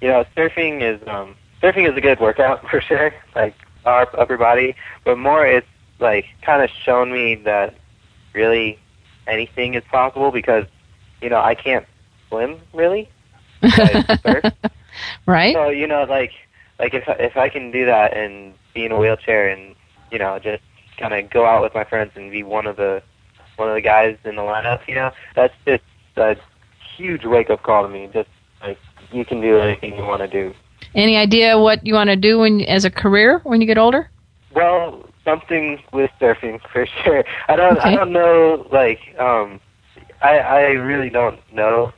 [0.02, 3.56] You know, surfing is um surfing is a good workout for sure, like
[3.86, 5.68] our upper body, but more it's
[6.00, 7.76] like kind of shown me that
[8.34, 8.80] really
[9.28, 10.66] anything is possible because
[11.22, 11.86] you know I can't
[12.30, 13.10] swim really.
[15.26, 15.54] Right.
[15.54, 16.32] So you know, like
[16.80, 19.76] like if if I can do that and be in a wheelchair and
[20.12, 20.64] you know just
[20.98, 23.02] kind of go out with my friends and be one of the
[23.62, 25.84] one of the guys in the lineup, you know, that's just
[26.18, 26.36] a
[26.98, 28.10] huge wake up call to me.
[28.12, 28.28] Just
[28.62, 28.80] like
[29.12, 30.54] you can do anything you want to do.
[30.96, 34.10] Any idea what you want to do when, as a career when you get older?
[34.54, 37.24] Well, something with surfing for sure.
[37.48, 39.62] I don't I don't know like um
[40.22, 41.94] I I really don't know.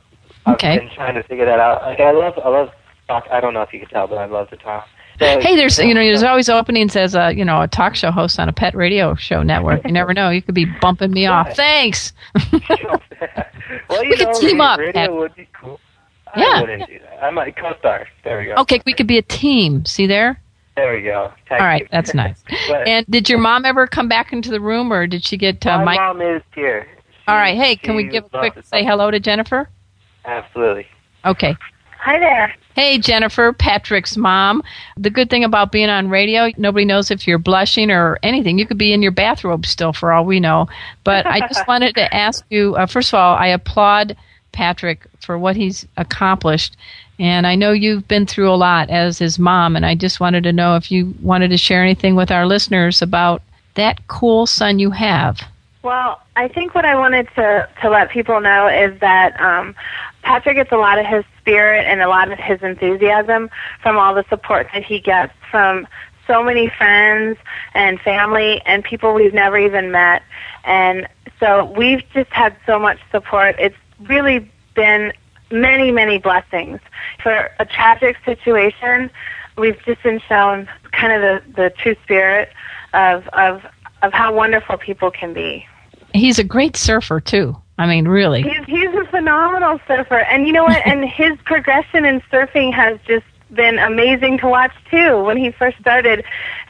[0.46, 0.74] Okay.
[0.74, 1.82] I've been trying to figure that out.
[1.82, 2.70] Like I love I love
[3.08, 4.86] talk I don't know if you can tell, but I love to talk.
[5.20, 8.10] So, hey, there's you know there's always openings as a you know a talk show
[8.10, 9.84] host on a pet radio show network.
[9.84, 10.30] You never know.
[10.30, 11.54] You could be bumping me off.
[11.54, 12.12] Thanks.
[13.88, 14.78] well, you we know, could team up.
[14.78, 15.12] radio Pat.
[15.12, 15.80] would be cool.
[16.36, 16.44] Yeah.
[16.54, 17.22] I wouldn't do that.
[17.22, 18.08] I might co-star.
[18.24, 18.54] There we go.
[18.62, 19.84] Okay, we could be a team.
[19.84, 20.40] See there?
[20.76, 21.32] There we go.
[21.48, 21.88] Tag All right, team.
[21.92, 22.42] that's nice.
[22.68, 25.64] But And did your mom ever come back into the room, or did she get
[25.64, 26.00] uh, my Mike?
[26.00, 26.88] mom is here.
[27.28, 29.68] All right, hey, can we give a quick say hello to Jennifer?
[30.24, 30.86] Absolutely.
[31.24, 31.56] Okay.
[32.00, 32.54] Hi there.
[32.74, 34.62] Hey, Jennifer, Patrick's mom.
[34.96, 38.58] The good thing about being on radio, nobody knows if you're blushing or anything.
[38.58, 40.68] You could be in your bathrobe still, for all we know.
[41.04, 44.16] But I just wanted to ask you uh, first of all, I applaud
[44.50, 46.76] Patrick for what he's accomplished.
[47.18, 50.42] And I know you've been through a lot as his mom, and I just wanted
[50.44, 53.40] to know if you wanted to share anything with our listeners about
[53.74, 55.40] that cool son you have.
[55.82, 59.76] Well, I think what I wanted to to let people know is that um,
[60.24, 63.50] Patrick gets a lot of his spirit and a lot of his enthusiasm
[63.82, 65.86] from all the support that he gets from
[66.26, 67.38] so many friends
[67.74, 70.22] and family and people we've never even met.
[70.64, 71.06] And
[71.38, 73.56] so we've just had so much support.
[73.58, 73.76] It's
[74.08, 75.12] really been
[75.50, 76.80] many, many blessings.
[77.22, 79.10] For a tragic situation,
[79.58, 82.50] we've just been shown kind of the, the true spirit
[82.94, 83.62] of, of,
[84.02, 85.66] of how wonderful people can be.
[86.14, 87.56] He's a great surfer, too.
[87.78, 88.42] I mean, really.
[88.42, 90.80] He's he's a phenomenal surfer, and you know what?
[90.86, 95.22] and his progression in surfing has just been amazing to watch too.
[95.22, 96.24] When he first started,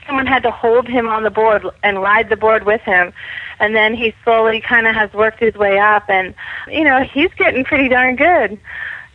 [0.07, 3.13] someone had to hold him on the board and ride the board with him,
[3.61, 6.35] and then he slowly kind of has worked his way up, and
[6.69, 8.59] you know he's getting pretty darn good.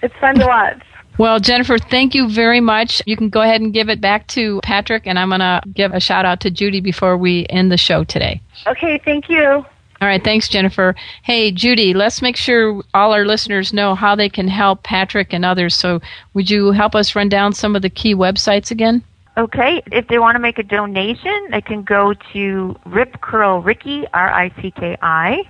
[0.01, 0.81] It's fun to watch.
[1.17, 3.01] Well, Jennifer, thank you very much.
[3.05, 5.93] You can go ahead and give it back to Patrick, and I'm going to give
[5.93, 8.41] a shout out to Judy before we end the show today.
[8.65, 9.65] Okay, thank you.
[10.01, 10.95] All right, thanks, Jennifer.
[11.23, 15.43] Hey, Judy, let's make sure all our listeners know how they can help Patrick and
[15.43, 15.75] others.
[15.75, 15.99] So,
[16.33, 19.03] would you help us run down some of the key websites again?
[19.37, 24.05] Okay, if they want to make a donation, they can go to Rip Curl Ricky,
[24.13, 25.43] R-I-C-K-I,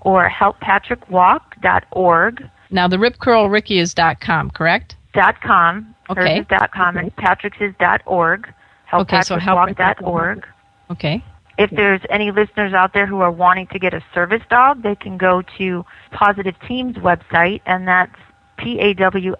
[0.00, 2.48] or helppatrickwalk.org.
[2.70, 4.96] Now, the Rip Curl Ricky is dot .com, correct?
[5.12, 5.94] Dot com.
[6.10, 6.38] Okay.
[6.38, 8.52] Hers is com, and Patrick's is dot org.
[8.92, 10.44] Okay, so help- dot org.
[10.90, 11.22] Okay.
[11.58, 14.94] If there's any listeners out there who are wanting to get a service dog, they
[14.94, 18.16] can go to Positive Team's website, and that's
[18.58, 19.36] P-A-W-S-T-E-A-M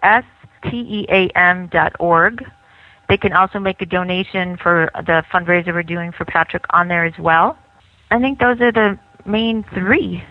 [1.73, 2.45] dot org.
[3.09, 7.05] They can also make a donation for the fundraiser we're doing for Patrick on there
[7.05, 7.59] as well.
[8.11, 10.23] I think those are the main three.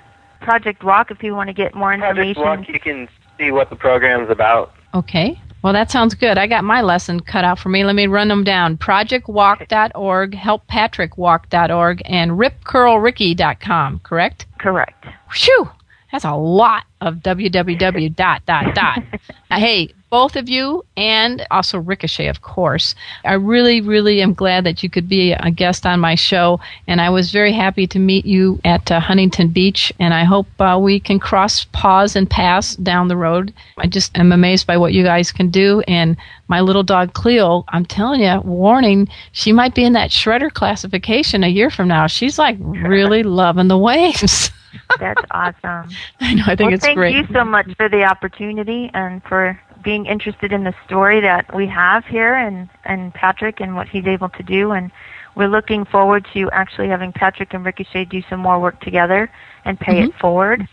[0.42, 2.42] Project Walk, if you want to get more Project information.
[2.44, 3.08] Walk, you can
[3.38, 4.72] see what the program's about.
[4.94, 5.40] Okay.
[5.64, 6.38] Well, that sounds good.
[6.38, 7.84] I got my lesson cut out for me.
[7.84, 8.78] Let me run them down.
[8.78, 14.46] ProjectWalk.org, HelpPatrickWalk.org, and RipCurlRicky.com, correct?
[14.60, 15.06] Correct.
[15.32, 15.70] Phew!
[16.12, 19.04] That's a lot of www dot dot dot.
[19.50, 22.94] Now, hey, both of you and also Ricochet, of course.
[23.24, 27.00] I really, really am glad that you could be a guest on my show, and
[27.00, 29.92] I was very happy to meet you at uh, Huntington Beach.
[30.00, 33.54] And I hope uh, we can cross paws and pass down the road.
[33.78, 35.82] I just am amazed by what you guys can do.
[35.88, 36.18] And
[36.50, 41.46] my little dog Cleo, I'm telling you, warning, she might be in that shredder classification
[41.46, 42.08] a year from now.
[42.08, 44.52] She's like really loving the waves.
[45.00, 45.90] That's awesome.
[46.20, 46.44] I know.
[46.46, 47.16] I think well, it's thank great.
[47.16, 51.68] you so much for the opportunity and for being interested in the story that we
[51.68, 54.72] have here and, and Patrick and what he's able to do.
[54.72, 54.92] And
[55.36, 59.32] we're looking forward to actually having Patrick and Ricochet do some more work together
[59.66, 60.10] and pay Mm-hmm.
[60.10, 60.68] it forward.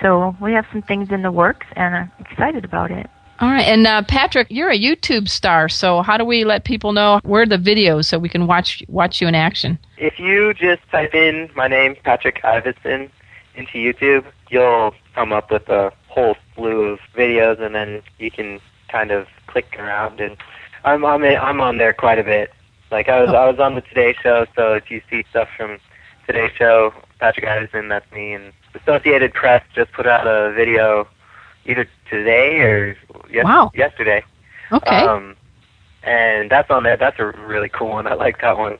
[0.00, 3.08] So we have some things in the works and I'm excited about it.
[3.40, 6.92] All right, and uh, Patrick, you're a YouTube star, so how do we let people
[6.92, 9.76] know where are the videos so we can watch watch you in action?
[9.98, 13.10] If you just type in my name, Patrick Ivison,
[13.56, 18.60] into YouTube, you'll come up with a whole slew of videos, and then you can
[18.88, 20.20] kind of click around.
[20.20, 20.36] And
[20.84, 22.52] I'm I'm I'm on there quite a bit.
[22.90, 25.78] Like I was I was on the Today Show, so if you see stuff from
[26.26, 28.32] Today Show, Patrick Ivison, that's me.
[28.32, 31.06] And Associated Press just put out a video
[31.66, 32.96] either today or
[33.30, 33.70] yes- Wow.
[33.74, 34.22] yesterday.
[34.72, 34.96] Okay.
[34.96, 35.36] Um,
[36.02, 36.96] and that's on there.
[36.96, 38.06] That's a really cool one.
[38.06, 38.74] I like that one.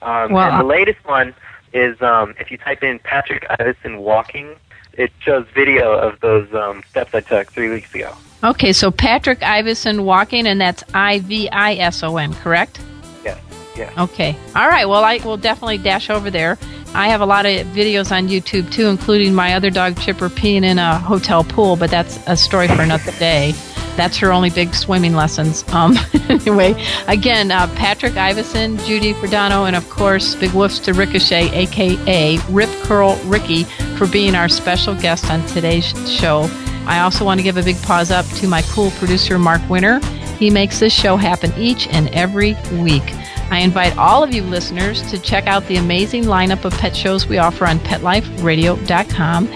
[0.00, 1.34] Um, Well, and the latest one
[1.72, 4.56] is um, if you type in Patrick Ivison walking,
[4.94, 8.14] it shows video of those um, steps I took three weeks ago.
[8.44, 12.80] Okay, so Patrick Ivison walking, and that's I V I S O N, correct?
[13.24, 13.38] Yes.
[13.76, 13.92] Yeah.
[13.96, 14.36] Okay.
[14.56, 14.86] All right.
[14.88, 16.58] Well, I will definitely dash over there.
[16.94, 20.62] I have a lot of videos on YouTube too, including my other dog Chipper peeing
[20.62, 23.54] in a hotel pool, but that's a story for another day.
[23.96, 25.64] That's her only big swimming lessons.
[25.72, 25.96] Um,
[26.28, 26.74] anyway,
[27.08, 32.70] again, uh, Patrick Ivison, Judy Fridono, and of course, big woofs to Ricochet, aka Rip
[32.82, 33.64] Curl Ricky,
[33.96, 36.48] for being our special guest on today's show.
[36.86, 40.00] I also want to give a big paws up to my cool producer, Mark Winter.
[40.38, 43.04] He makes this show happen each and every week.
[43.52, 47.26] I invite all of you listeners to check out the amazing lineup of pet shows
[47.26, 49.48] we offer on PetLifeRadio.com.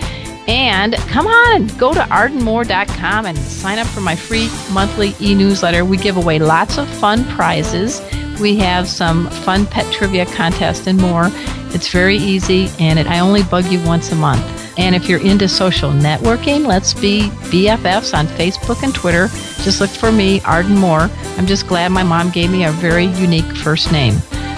[0.46, 5.84] And come on, go to ardenmoore.com and sign up for my free monthly e newsletter.
[5.84, 8.00] We give away lots of fun prizes.
[8.40, 11.30] We have some fun pet trivia contests and more.
[11.70, 14.44] It's very easy, and it, I only bug you once a month.
[14.78, 19.28] And if you're into social networking, let's be BFFs on Facebook and Twitter.
[19.62, 21.10] Just look for me, Arden Moore.
[21.38, 24.16] I'm just glad my mom gave me a very unique first name.